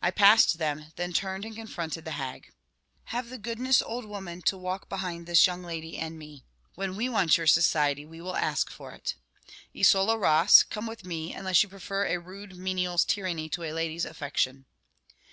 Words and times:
I 0.00 0.12
passed 0.12 0.58
them; 0.58 0.92
then 0.94 1.12
turned 1.12 1.44
and 1.44 1.56
confronted 1.56 2.04
the 2.04 2.12
hag. 2.12 2.52
"Have 3.06 3.28
the 3.28 3.38
goodness, 3.38 3.82
old 3.82 4.04
woman, 4.04 4.40
to 4.42 4.56
walk 4.56 4.88
behind 4.88 5.26
this 5.26 5.48
young 5.48 5.64
lady 5.64 5.98
and 5.98 6.16
me. 6.16 6.44
When 6.76 6.94
we 6.94 7.08
want 7.08 7.36
your 7.36 7.48
society, 7.48 8.04
we 8.06 8.20
will 8.20 8.36
ask 8.36 8.70
for 8.70 8.92
it. 8.92 9.16
Isola 9.76 10.16
Ross, 10.16 10.62
come 10.62 10.86
with 10.86 11.04
me, 11.04 11.34
unless 11.34 11.64
you 11.64 11.68
prefer 11.68 12.06
a 12.06 12.20
rude 12.20 12.54
menial's 12.56 13.04
tyranny 13.04 13.48
to 13.48 13.64
a 13.64 13.72
lady's 13.72 14.04
affection." 14.04 14.66